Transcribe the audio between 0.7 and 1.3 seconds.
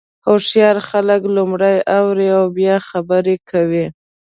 خلک